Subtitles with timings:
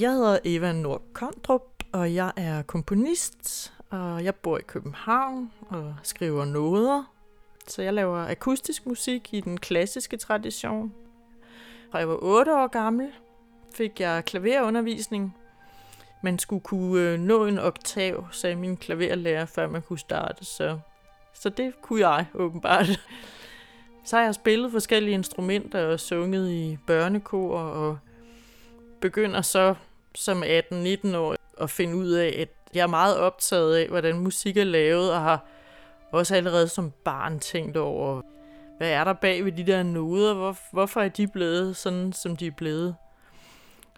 [0.00, 5.94] Jeg hedder Eva Nord Kondrup, og jeg er komponist, og jeg bor i København og
[6.02, 7.12] skriver noder.
[7.66, 10.92] Så jeg laver akustisk musik i den klassiske tradition.
[11.90, 13.08] Fra jeg var 8 år gammel,
[13.74, 15.36] fik jeg klaverundervisning.
[16.22, 20.78] Man skulle kunne øh, nå en oktav, sagde min klaverlærer, før man kunne starte, så,
[21.32, 22.86] så det kunne jeg åbenbart.
[24.04, 27.98] Så har jeg spillet forskellige instrumenter og sunget i børnekor og
[29.02, 29.74] begynder så
[30.14, 34.56] som 18-19 år at finde ud af, at jeg er meget optaget af, hvordan musik
[34.56, 35.46] er lavet, og har
[36.12, 38.22] også allerede som barn tænkt over,
[38.78, 40.34] hvad er der bag ved de der noder?
[40.34, 42.96] Hvor, hvorfor er de blevet sådan, som de er blevet?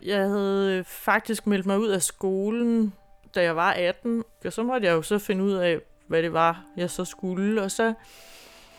[0.03, 2.93] Jeg havde øh, faktisk meldt mig ud af skolen,
[3.35, 6.33] da jeg var 18, og så måtte jeg jo så finde ud af, hvad det
[6.33, 7.95] var, jeg så skulle, og så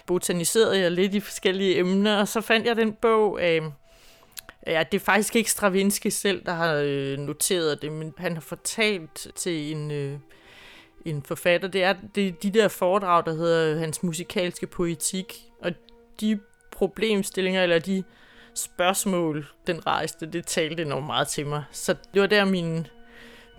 [0.06, 3.62] botaniserede jeg lidt i forskellige emner, og så fandt jeg den bog af
[4.68, 8.42] Ja, det er faktisk ikke Stravinsky selv, der har øh, noteret det, men han har
[8.42, 10.20] fortalt til en, øh,
[11.06, 11.68] en forfatter.
[11.68, 15.72] Det er, det er de der foredrag, der hedder øh, hans musikalske poetik, og
[16.22, 16.40] de
[16.72, 18.04] problemstillinger, eller de
[18.56, 21.64] spørgsmål, den rejste, det talte enormt meget til mig.
[21.72, 22.88] Så det var der min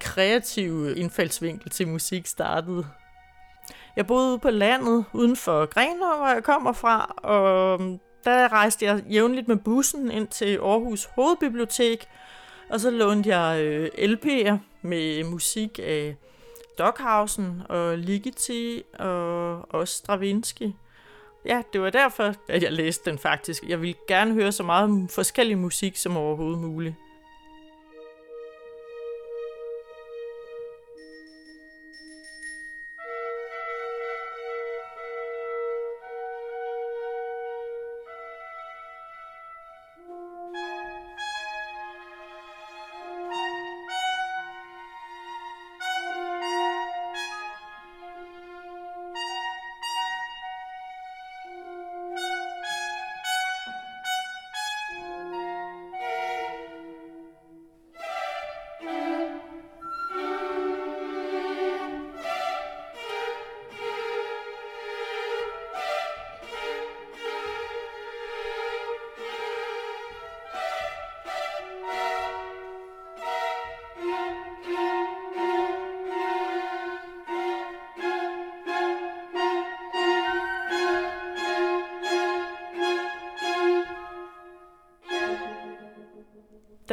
[0.00, 2.86] kreative indfaldsvinkel til musik startede.
[3.96, 7.80] Jeg boede ude på landet uden for Grenaa, hvor jeg kommer fra, og
[8.30, 12.06] der rejste jeg jævnligt med bussen ind til Aarhus Hovedbibliotek,
[12.70, 16.16] og så lånte jeg øh, LP'er med musik af
[16.78, 20.72] Dockhausen og Ligeti og også Stravinsky.
[21.46, 23.64] Ja, det var derfor, at jeg læste den faktisk.
[23.68, 26.94] Jeg ville gerne høre så meget forskellig musik som overhovedet muligt.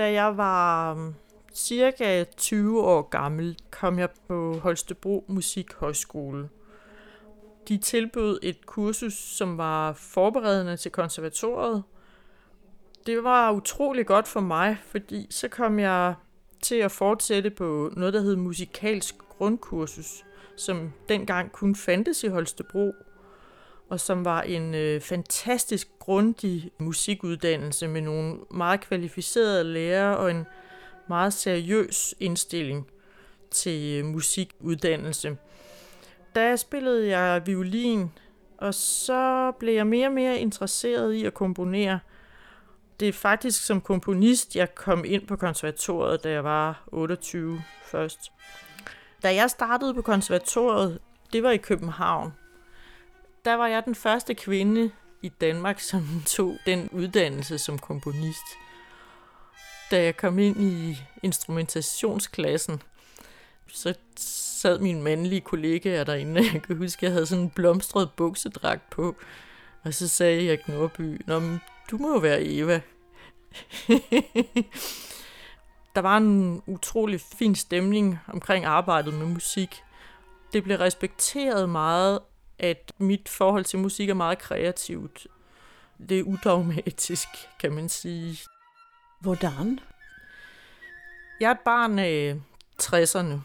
[0.04, 1.14] Da jeg var mm,
[1.54, 6.50] cirka 20 år gammel, kom jeg på Holstebro Musikhøjskole.
[7.68, 11.84] De tilbød et kursus, som var forberedende til konservatoriet.
[13.06, 16.16] Det var utrolig godt for mig, fordi så kom jeg
[16.62, 20.24] til at fortsætte på noget, der hed musikalsk grundkursus,
[20.58, 22.94] som dengang kun fandtes i Holstebro
[23.90, 30.46] og som var en øh, fantastisk grundig musikuddannelse med nogle meget kvalificerede lærere og en
[31.08, 32.88] meget seriøs indstilling
[33.52, 35.38] til øh, musikuddannelse.
[36.36, 38.12] Der spillede jeg violin,
[38.58, 42.00] og så blev jeg mere og mere interesseret i at komponere.
[43.00, 48.32] Det er faktisk som komponist, jeg kom ind på konservatoriet, da jeg var 28 først.
[49.24, 51.00] Da jeg startede på konservatoriet,
[51.34, 52.34] det var i København,
[53.46, 58.46] der var jeg den første kvinde i Danmark, som tog den uddannelse som komponist.
[59.92, 62.82] Da jeg kom ind i instrumentationsklassen,
[63.68, 66.42] så sad min mandlige kollega derinde.
[66.54, 69.16] Jeg kan huske, at jeg havde sådan en blomstret buksedragt på.
[69.84, 72.82] Og så sagde jeg Nordby, Nå, men du må jo være Eva.
[75.96, 79.84] der var en utrolig fin stemning omkring arbejdet med musik.
[80.54, 82.20] Det blev respekteret meget
[82.64, 85.28] at mit forhold til musik er meget kreativt.
[86.10, 87.28] Det er udogmatisk,
[87.60, 88.40] kan man sige.
[89.20, 89.80] Hvordan?
[91.40, 92.36] Jeg er et barn af
[92.82, 93.40] 60'erne.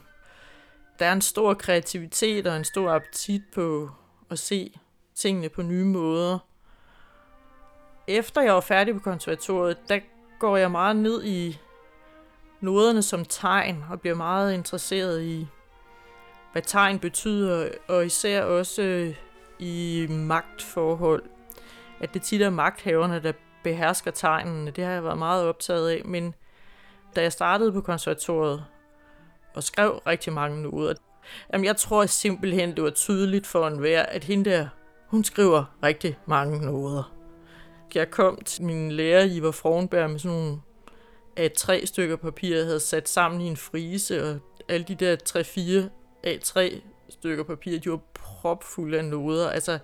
[0.99, 3.91] Der er en stor kreativitet og en stor appetit på
[4.31, 4.79] at se
[5.15, 6.38] tingene på nye måder.
[8.06, 10.00] Efter jeg var færdig på konservatoriet, der
[10.38, 11.59] går jeg meget ned i
[12.61, 15.47] noderne som tegn og bliver meget interesseret i
[16.53, 19.15] hvad tegn betyder, og især også øh,
[19.59, 21.23] i magtforhold.
[22.00, 23.33] At det tit er magthaverne, der
[23.65, 24.71] behersker tegnene.
[24.71, 26.03] Det har jeg været meget optaget af.
[26.05, 26.35] Men
[27.17, 28.65] da jeg startede på konservatoriet
[29.55, 30.95] og skrev rigtig mange noder,
[31.53, 34.69] jamen jeg tror simpelthen, det var tydeligt for enhver, at hende der,
[35.06, 37.15] hun skriver rigtig mange noder.
[37.95, 40.61] Jeg kom til min lærer, Ivar Frohnberg, med sådan nogle
[41.37, 45.17] af tre stykker papir, jeg havde sat sammen i en frise, og alle de der
[45.89, 49.50] 3-4 A3 stykker papir, de var propfulde af noder.
[49.50, 49.79] Altså,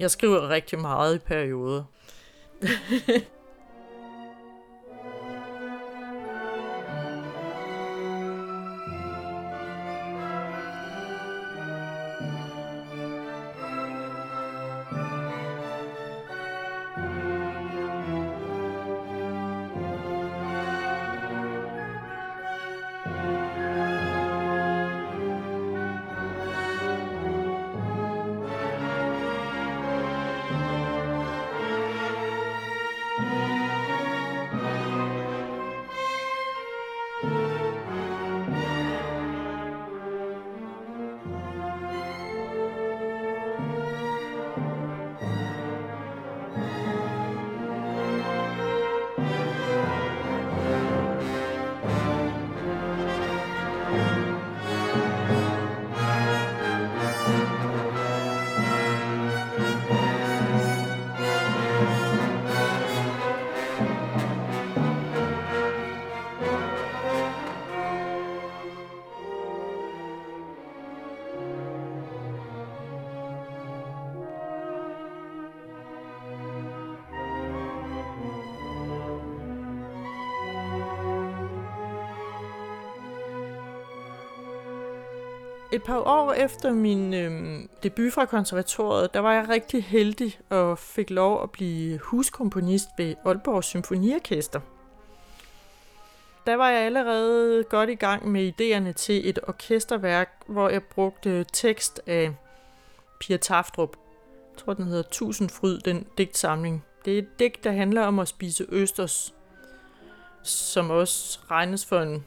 [0.00, 1.84] jeg skriver rigtig meget i perioder.
[85.76, 90.78] Et par år efter min øh, debut fra konservatoriet, der var jeg rigtig heldig og
[90.78, 94.60] fik lov at blive huskomponist ved Aalborg Symfoniorkester.
[96.46, 101.44] Der var jeg allerede godt i gang med idéerne til et orkesterværk, hvor jeg brugte
[101.52, 102.34] tekst af
[103.20, 103.96] Pia Taftrup.
[104.52, 106.84] Jeg tror, den hedder Tusindfryd, den digtsamling.
[107.04, 109.34] Det er et digt, der handler om at spise østers,
[110.42, 112.24] som også regnes for en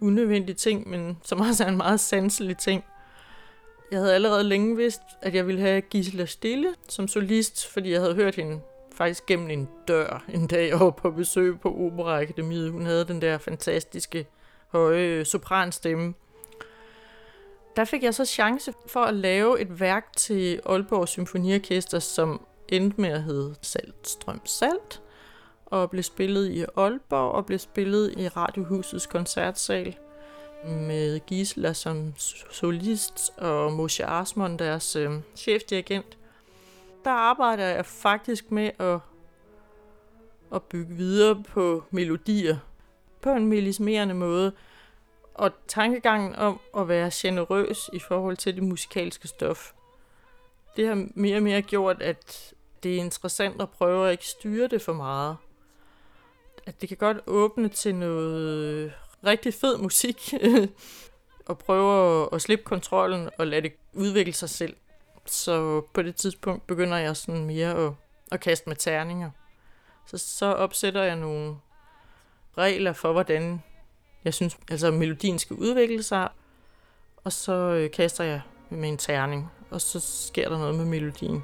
[0.00, 2.84] unødvendig ting, men som også er en meget sanselig ting.
[3.90, 8.00] Jeg havde allerede længe vidst, at jeg ville have Gisela Stille som solist, fordi jeg
[8.00, 8.60] havde hørt hende
[8.94, 12.70] faktisk gennem en dør en dag jeg var på besøg på Operaakademiet.
[12.70, 14.26] Hun havde den der fantastiske
[14.68, 16.14] høje øh, sopranstemme.
[17.76, 23.00] Der fik jeg så chance for at lave et værk til Aalborg Symfoniorkester, som endte
[23.00, 25.02] med at hedde Saltstrøm Salt,
[25.66, 29.96] og blev spillet i Aalborg og blev spillet i Radiohusets koncertsal
[30.64, 32.14] med Gisela som
[32.50, 36.18] solist og Moshe Arsmon, deres øh, chefdirigent.
[37.04, 38.98] Der arbejder jeg faktisk med at,
[40.54, 42.56] at bygge videre på melodier
[43.20, 44.52] på en melismerende måde.
[45.34, 49.72] Og tankegangen om at være generøs i forhold til det musikalske stof,
[50.76, 54.68] det har mere og mere gjort, at det er interessant at prøve at ikke styre
[54.68, 55.36] det for meget.
[56.66, 58.92] At det kan godt åbne til noget
[59.26, 60.34] rigtig fed musik,
[61.48, 64.76] og prøve at slippe kontrollen og lade det udvikle sig selv.
[65.26, 67.92] Så på det tidspunkt begynder jeg sådan mere at,
[68.32, 69.30] at kaste med terninger.
[70.06, 71.56] Så, så opsætter jeg nogle
[72.58, 73.62] regler for, hvordan
[74.24, 76.28] jeg synes, altså melodien skal udvikle sig,
[77.24, 81.42] og så øh, kaster jeg med en terning, og så sker der noget med melodien.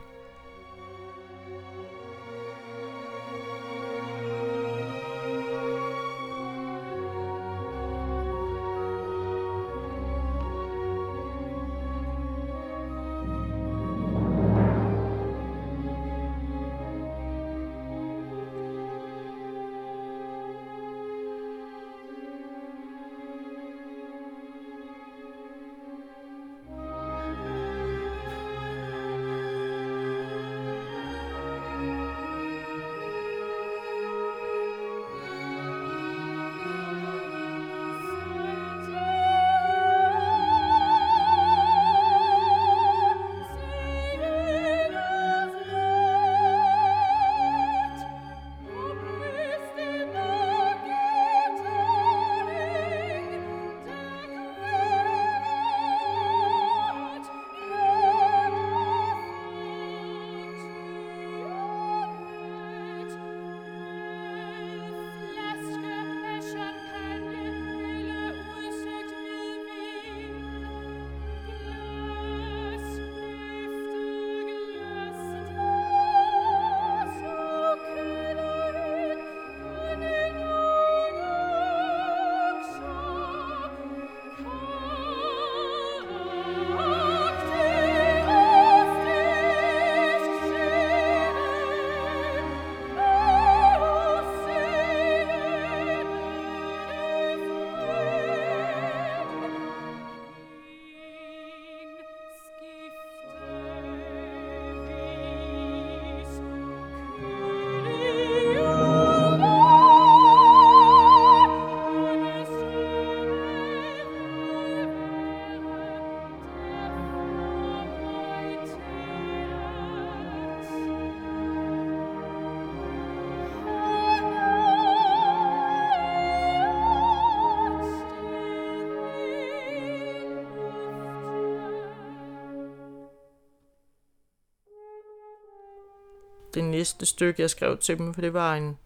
[136.57, 138.79] Det næste stykke, jeg skrev til dem, for det var en,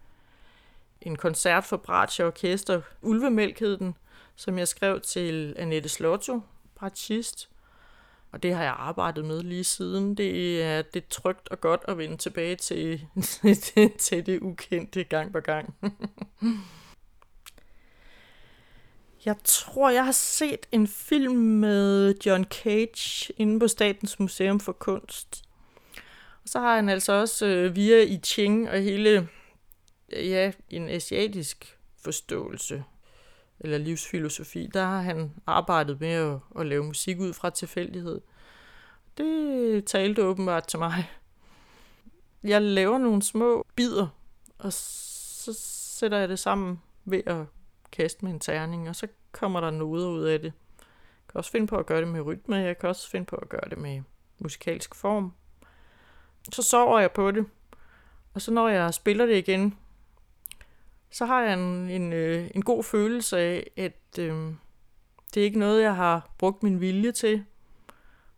[1.00, 2.80] en koncert for Bratsche Orkester.
[3.02, 3.94] Ulvemælk hed den,
[4.36, 6.40] som jeg skrev til Annette Slotto,
[6.74, 7.48] bratschist.
[8.32, 10.14] Og det har jeg arbejdet med lige siden.
[10.14, 13.06] Det er, det er trygt og godt at vende tilbage til,
[13.98, 15.74] til, det ukendte gang på gang.
[19.24, 24.72] Jeg tror, jeg har set en film med John Cage inde på Statens Museum for
[24.72, 25.44] Kunst.
[26.50, 29.28] Så har han altså også øh, via I Ching og hele
[30.08, 32.84] øh, ja, en asiatisk forståelse
[33.60, 38.20] eller livsfilosofi, der har han arbejdet med at, at lave musik ud fra tilfældighed.
[39.18, 41.10] Det talte åbenbart til mig.
[42.42, 44.06] Jeg laver nogle små bidder,
[44.58, 45.52] og så
[45.98, 47.44] sætter jeg det sammen ved at
[47.92, 50.52] kaste med en terning, og så kommer der noget ud af det.
[50.76, 53.36] Jeg kan også finde på at gøre det med rytme, jeg kan også finde på
[53.36, 54.02] at gøre det med
[54.38, 55.32] musikalsk form.
[56.52, 57.46] Så sover jeg på det,
[58.34, 59.78] og så når jeg spiller det igen,
[61.10, 64.52] så har jeg en, en, øh, en god følelse af, at øh,
[65.34, 67.44] det er ikke noget, jeg har brugt min vilje til,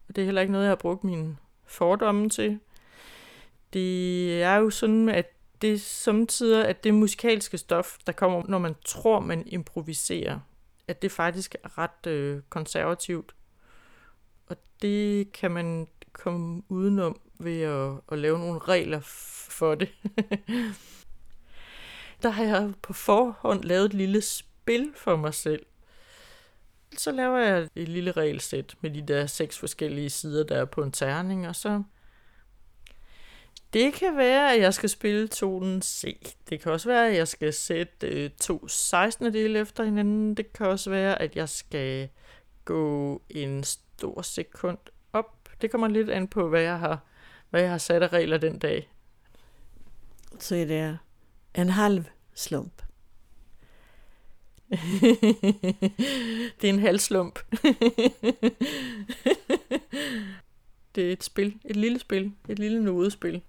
[0.08, 2.60] og det er heller ikke noget, jeg har brugt min fordomme til.
[3.72, 5.32] Det er jo sådan, at
[5.62, 10.40] det er samtidig, at det musikalske stof, der kommer, når man tror, man improviserer,
[10.88, 13.34] at det faktisk er ret øh, konservativt.
[14.46, 19.00] Og det kan man komme udenom ved at, at lave nogle regler
[19.48, 19.88] for det.
[22.22, 25.66] der har jeg på forhånd lavet et lille spil for mig selv.
[26.96, 30.82] Så laver jeg et lille regelsæt med de der seks forskellige sider, der er på
[30.82, 31.82] en terning, og så
[33.72, 36.34] det kan være, at jeg skal spille tonen C.
[36.50, 39.34] Det kan også være, at jeg skal sætte øh, to 16.
[39.34, 40.34] dele efter hinanden.
[40.34, 42.08] Det kan også være, at jeg skal
[42.64, 44.78] gå en stor sekund
[45.12, 45.48] op.
[45.60, 47.00] Det kommer lidt an på, hvad jeg har,
[47.52, 48.88] hvad jeg har sat af regler den dag.
[50.38, 50.98] Så er det
[51.54, 52.04] en halv
[52.34, 52.82] slump.
[56.60, 57.38] det er en halv slump.
[60.94, 61.56] det er et spil.
[61.64, 62.32] Et lille spil.
[62.48, 63.42] Et lille nodespil.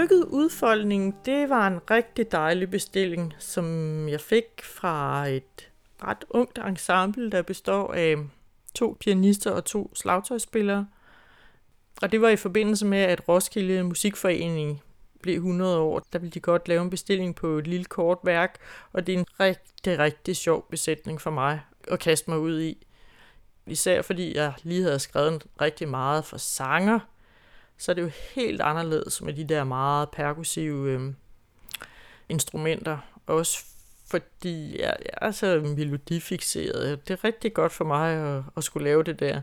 [0.00, 5.70] Stykket udfoldning, det var en rigtig dejlig bestilling, som jeg fik fra et
[6.02, 8.16] ret ungt ensemble, der består af
[8.74, 10.86] to pianister og to slagtøjspillere.
[12.02, 14.82] Og det var i forbindelse med, at Roskilde Musikforening
[15.22, 16.06] blev 100 år.
[16.12, 18.58] Der ville de godt lave en bestilling på et lille kort værk,
[18.92, 22.86] og det er en rigtig, rigtig sjov besætning for mig at kaste mig ud i.
[23.66, 27.00] Især fordi jeg lige havde skrevet rigtig meget for sanger,
[27.80, 31.12] så er det jo helt anderledes med de der meget perkussive øh,
[32.28, 32.98] instrumenter.
[33.26, 33.64] Også
[34.10, 37.08] fordi jeg, jeg er så melodifixeret.
[37.08, 39.40] Det er rigtig godt for mig at, at skulle lave det der.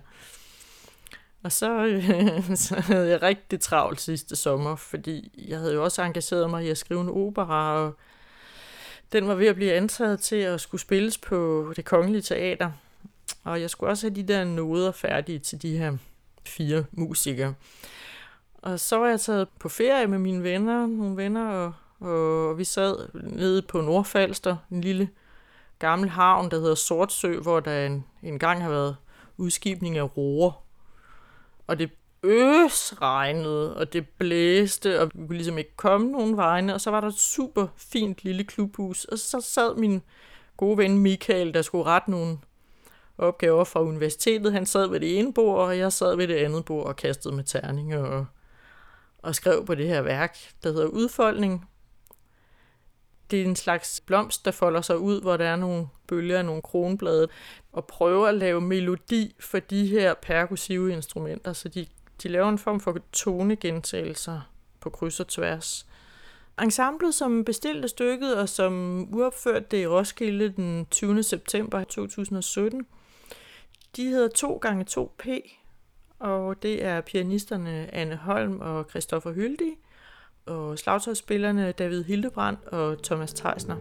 [1.43, 6.01] Og så, øh, så havde jeg rigtig travlt sidste sommer, fordi jeg havde jo også
[6.01, 7.97] engageret mig i at skrive en opera, og
[9.11, 12.71] den var ved at blive antaget til at skulle spilles på det kongelige teater.
[13.43, 15.97] Og jeg skulle også have de der noder færdige til de her
[16.45, 17.53] fire musikere.
[18.57, 21.73] Og så var jeg taget på ferie med mine venner, nogle venner, og,
[22.07, 25.09] og vi sad nede på Nordfalster, en lille
[25.79, 28.95] gammel havn, der hedder Sortsø, hvor der en, en gang har været
[29.37, 30.63] udskibning af roer.
[31.67, 31.91] Og det
[32.23, 36.91] øs regnede, og det blæste, og vi kunne ligesom ikke komme nogen vegne, og så
[36.91, 40.01] var der et super fint lille klubhus, og så sad min
[40.57, 42.37] gode ven Michael, der skulle rette nogle
[43.17, 44.53] opgaver fra universitetet.
[44.53, 47.35] Han sad ved det ene bord, og jeg sad ved det andet bord og kastede
[47.35, 48.25] med terninger og,
[49.17, 51.69] og skrev på det her værk, der hedder Udfoldning.
[53.31, 56.45] Det er en slags blomst, der folder sig ud, hvor der er nogle bølger af
[56.45, 57.27] nogle kronblade,
[57.71, 61.87] og prøver at lave melodi for de her perkussive instrumenter, så de,
[62.23, 64.41] de laver en form for tonegentagelser
[64.79, 65.87] på kryds og tværs.
[66.61, 71.23] Ensemblet, som bestilte stykket og som uopførte det i Roskilde den 20.
[71.23, 72.87] september 2017,
[73.95, 75.27] de hedder 2 gange 2 p
[76.19, 79.77] og det er pianisterne Anne Holm og Christoffer Hyldig,
[80.45, 83.77] og slagtøjsspillerne David Hildebrand og Thomas Theisner.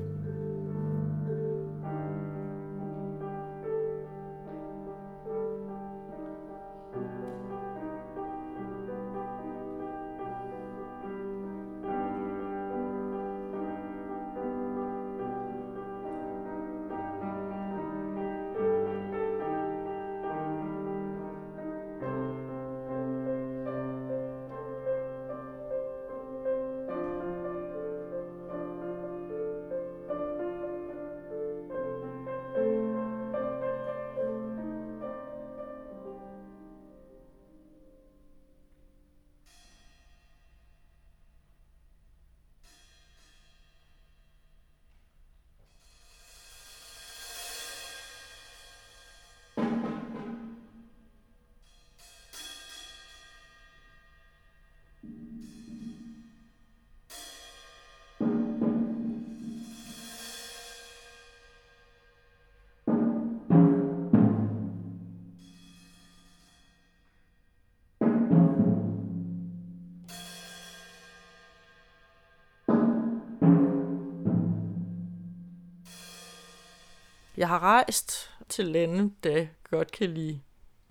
[77.37, 80.40] Jeg har rejst til lande, der godt kan lide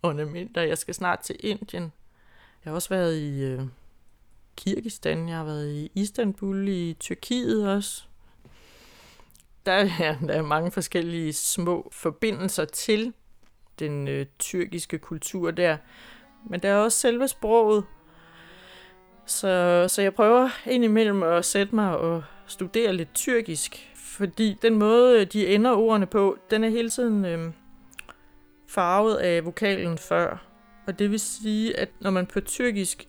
[0.04, 0.62] ornamenter.
[0.62, 1.92] Jeg skal snart til Indien.
[2.66, 3.62] Jeg har også været i øh,
[4.58, 8.04] Kirgistan, jeg har været i Istanbul, i Tyrkiet også.
[9.66, 13.14] Der er, der er mange forskellige små forbindelser til
[13.80, 15.78] den øh, tyrkiske kultur der.
[16.50, 17.84] Men der er også selve sproget.
[19.26, 25.26] Så, så jeg prøver indimellem at sætte mig og studere lidt tyrkisk, fordi den måde,
[25.26, 27.52] de ender ordene på, den er hele tiden øh,
[28.68, 30.46] farvet af vokalen før.
[30.88, 33.08] Og det vil sige, at når man på tyrkisk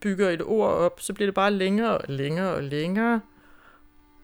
[0.00, 3.20] bygger et ord op, så bliver det bare længere og længere og længere.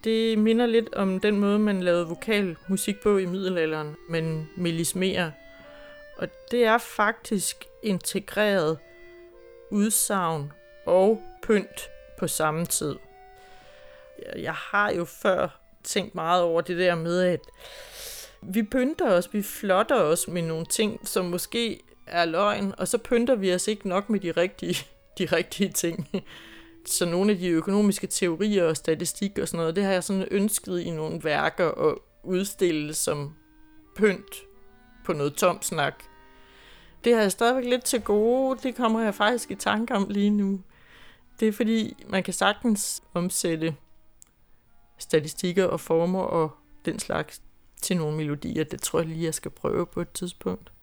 [0.04, 5.30] Det minder lidt om den måde, man lavede vokalmusik på i middelalderen, men melismerer.
[6.16, 8.78] Og det er faktisk integreret
[9.70, 10.52] udsagn
[10.86, 12.96] og pynt på samme tid.
[14.36, 17.40] Jeg har jo før tænkt meget over det der med, at
[18.42, 22.98] vi pynter os, vi flotter os med nogle ting, som måske er løgn, og så
[22.98, 24.86] pynter vi os ikke nok med de rigtige,
[25.18, 26.08] de rigtige ting.
[26.86, 30.28] Så nogle af de økonomiske teorier og statistik og sådan noget, det har jeg sådan
[30.30, 33.34] ønsket i nogle værker at udstille som
[33.96, 34.34] pynt
[35.04, 35.94] på noget tom snak.
[37.04, 38.60] Det har jeg stadigvæk lidt til gode.
[38.62, 40.60] Det kommer jeg faktisk i tanke om lige nu.
[41.40, 43.76] Det er fordi, man kan sagtens omsætte
[44.98, 46.50] statistikker og former og
[46.84, 47.42] den slags
[47.82, 48.64] til nogle melodier.
[48.64, 50.73] Det tror jeg lige, jeg skal prøve på et tidspunkt.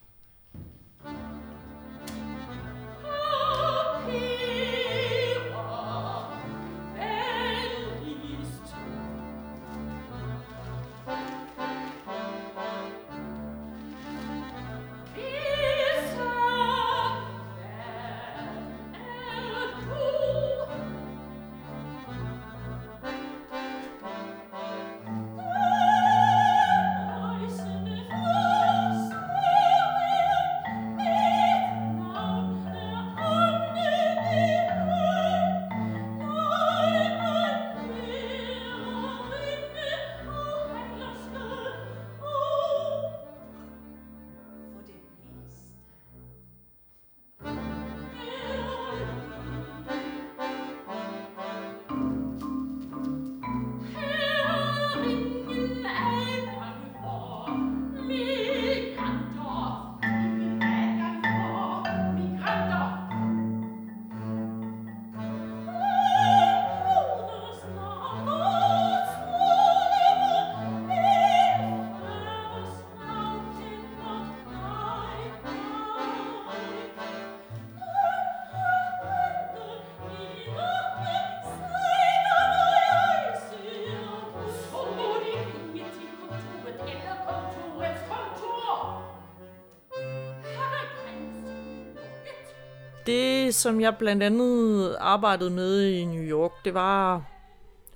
[93.51, 97.25] Det, som jeg blandt andet arbejdede med i New York, det var,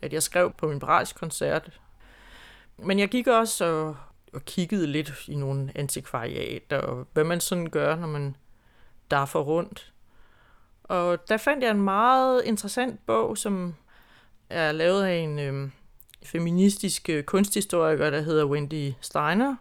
[0.02, 0.80] at jeg skrev på min
[1.16, 1.80] koncert.
[2.78, 3.98] Men jeg gik også og,
[4.34, 8.36] og kiggede lidt i nogle antikvariater, og hvad man sådan gør, når man
[9.26, 9.94] for rundt.
[10.84, 13.76] Og der fandt jeg en meget interessant bog, som
[14.50, 15.70] er lavet af en øhm, øh,
[16.24, 19.56] feministisk kunsthistoriker, der hedder Wendy Steiner.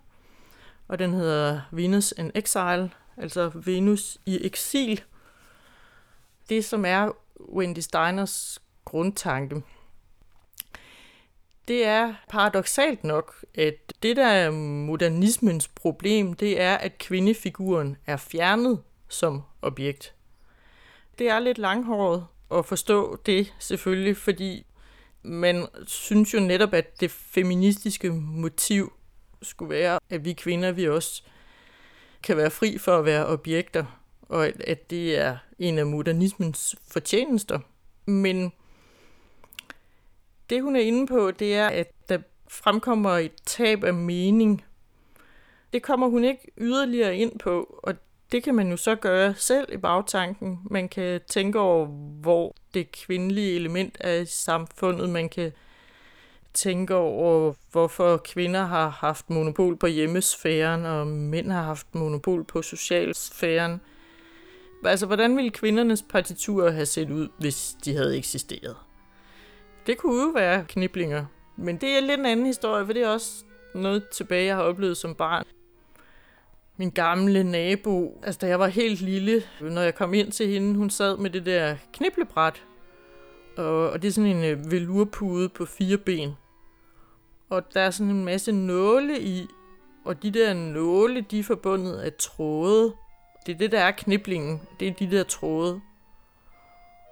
[0.88, 5.02] Og den hedder Venus in Exile, altså Venus i eksil.
[6.48, 7.10] Det, som er
[7.52, 9.62] Wendy Steiners grundtanke,
[11.68, 18.16] det er paradoxalt nok, at det der er modernismens problem, det er, at kvindefiguren er
[18.16, 20.14] fjernet som objekt.
[21.18, 24.66] Det er lidt langhåret at forstå det selvfølgelig, fordi
[25.22, 28.92] man synes jo netop, at det feministiske motiv
[29.42, 31.22] skulle være, at vi kvinder, vi også
[32.22, 33.84] kan være fri for at være objekter,
[34.22, 37.58] og at det er en af modernismens fortjenester.
[38.06, 38.52] Men
[40.50, 44.64] det, hun er inde på, det er, at der fremkommer et tab af mening.
[45.72, 47.94] Det kommer hun ikke yderligere ind på, og
[48.32, 50.58] det kan man jo så gøre selv i bagtanken.
[50.70, 51.86] Man kan tænke over,
[52.20, 55.08] hvor det kvindelige element er i samfundet.
[55.08, 55.52] Man kan
[56.54, 62.62] tænke over, hvorfor kvinder har haft monopol på hjemmesfæren, og mænd har haft monopol på
[62.62, 63.80] socialsfæren.
[64.84, 68.76] Altså, hvordan ville kvindernes partiturer have set ud, hvis de havde eksisteret?
[69.86, 71.24] Det kunne jo være kniblinger,
[71.56, 73.44] men det er lidt en anden historie, for det er også
[73.74, 75.44] noget tilbage, jeg har oplevet som barn
[76.76, 80.78] min gamle nabo, altså da jeg var helt lille, når jeg kom ind til hende,
[80.78, 82.62] hun sad med det der kniblebræt,
[83.56, 86.32] og, og det er sådan en øh, velurpude på fire ben.
[87.48, 89.46] Og der er sådan en masse nåle i,
[90.04, 92.92] og de der nåle, de er forbundet af tråde.
[93.46, 94.60] Det er det, der er kniblingen.
[94.80, 95.80] Det er de der tråde.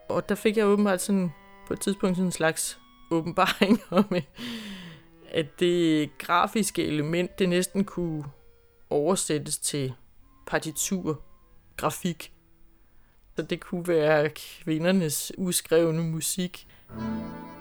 [0.08, 1.32] Og der fik jeg åbenbart sådan,
[1.66, 2.78] på et tidspunkt sådan en slags
[3.10, 4.14] åbenbaring om,
[5.30, 8.24] at det grafiske element, det næsten kunne
[8.90, 9.92] oversættes til
[10.46, 11.22] partitur,
[11.76, 12.32] grafik.
[13.36, 16.66] Så det kunne være kvindernes uskrevne musik.
[16.90, 17.51] Mm.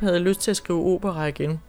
[0.00, 1.60] Havde lyst til at skrive opera igen.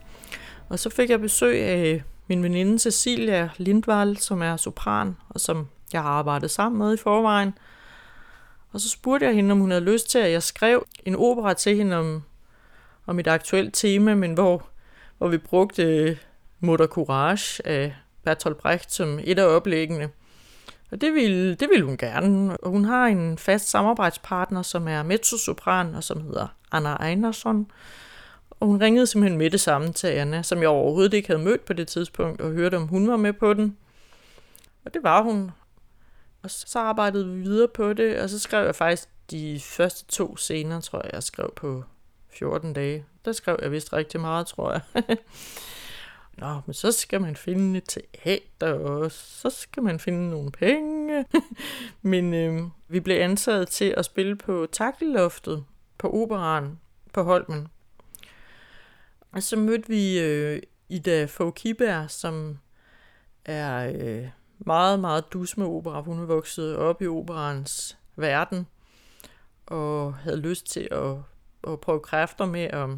[0.68, 5.68] Og så fik jeg besøg af min veninde Cecilia Lindvall, som er sopran, og som
[5.92, 7.54] jeg har arbejdet sammen med i forvejen.
[8.72, 11.54] Og så spurgte jeg hende, om hun havde lyst til, at jeg skrev en opera
[11.54, 12.22] til hende om,
[13.06, 14.68] om et aktuelt tema, men hvor,
[15.18, 16.16] hvor vi brugte øh,
[16.60, 20.10] Mutter Courage af Bertolt Brecht som et af oplæggene.
[20.90, 22.56] Og det ville, det ville hun gerne.
[22.56, 27.70] Og hun har en fast samarbejdspartner, som er mezzosopran, og som hedder Anna Einarsson.
[28.60, 31.64] Og hun ringede simpelthen med det samme til Anna, som jeg overhovedet ikke havde mødt
[31.64, 33.76] på det tidspunkt, og hørte, om hun var med på den.
[34.84, 35.50] Og det var hun.
[36.42, 40.36] Og så arbejdede vi videre på det, og så skrev jeg faktisk de første to
[40.36, 41.84] scener, tror jeg, jeg skrev på
[42.30, 43.04] 14 dage.
[43.24, 44.82] Der skrev jeg vist rigtig meget, tror jeg.
[46.40, 51.24] Nå, men så skal man finde et teater, og så skal man finde nogle penge.
[52.02, 55.64] men øh, vi blev ansat til at spille på Takkeloftet
[55.98, 56.78] på operan
[57.12, 57.68] på Holmen.
[59.32, 62.58] Og så mødte vi øh, Ida Fogh som
[63.44, 66.00] er øh, meget, meget dus med opera.
[66.00, 68.66] Hun er vokset op i operans verden,
[69.66, 71.16] og havde lyst til at,
[71.72, 72.88] at prøve kræfter med at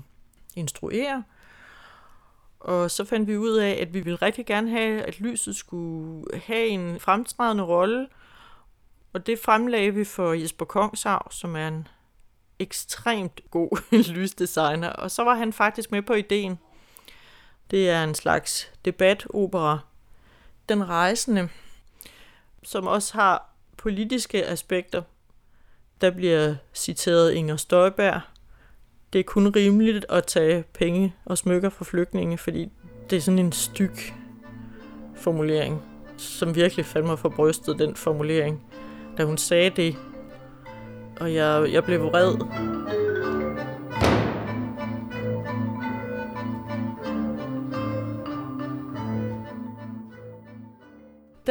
[0.56, 1.24] instruere.
[2.60, 6.24] Og så fandt vi ud af, at vi ville rigtig gerne have, at lyset skulle
[6.44, 8.08] have en fremtrædende rolle.
[9.12, 11.88] Og det fremlagde vi for Jesper Kongshav, som er en
[12.60, 13.82] ekstremt god
[14.14, 14.88] lysdesigner.
[14.88, 16.58] Og så var han faktisk med på ideen.
[17.70, 19.78] Det er en slags debatopera.
[20.68, 21.48] Den rejsende,
[22.62, 25.02] som også har politiske aspekter.
[26.00, 28.20] Der bliver citeret Inger Støjberg,
[29.12, 32.68] det er kun rimeligt at tage penge og smykker fra flygtninge, fordi
[33.10, 34.14] det er sådan en styk
[35.16, 35.82] formulering,
[36.16, 38.66] som virkelig fandt mig for brystet, den formulering,
[39.18, 39.96] da hun sagde det.
[41.20, 42.36] Og jeg, jeg blev vred.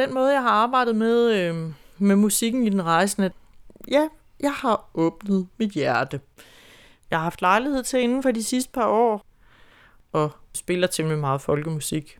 [0.00, 3.30] den måde, jeg har arbejdet med, øh, med musikken i den rejsende,
[3.88, 4.08] ja,
[4.40, 6.20] jeg har åbnet mit hjerte.
[7.10, 9.26] Jeg har haft lejlighed til inden for de sidste par år,
[10.12, 12.18] og spiller temmelig meget folkemusik.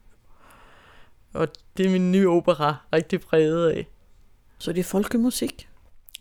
[1.34, 3.88] Og det er min nye opera rigtig præget af.
[4.58, 5.69] Så det er folkemusik?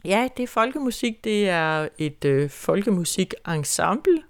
[0.06, 1.24] Ja, det er folkemusik.
[1.24, 4.24] Det er et øh, folkemusik-ensemble.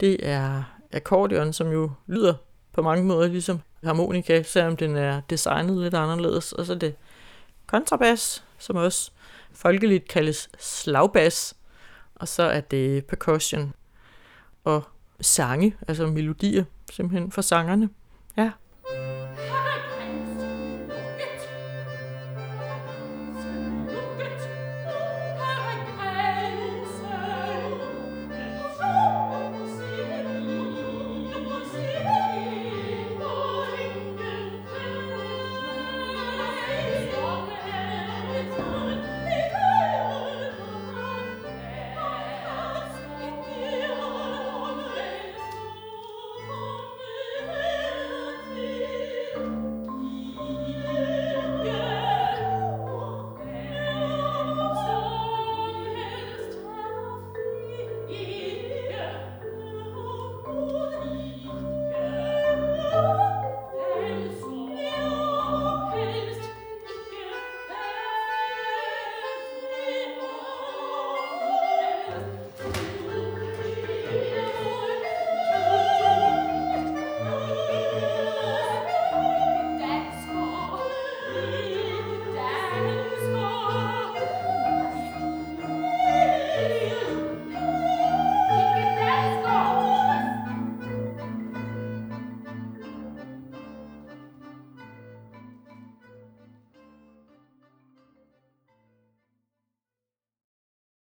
[0.00, 0.62] Det er
[0.92, 2.34] akkordeon, som jo lyder
[2.72, 6.52] på mange måder ligesom harmonika, selvom den er designet lidt anderledes.
[6.52, 6.94] Og så er det
[7.66, 9.10] kontrabas, som også
[9.52, 11.54] folkeligt kaldes slagbas.
[12.14, 13.72] Og så er det percussion
[14.64, 14.82] og
[15.20, 17.88] sange, altså melodier simpelthen for sangerne.
[18.36, 18.50] Ja.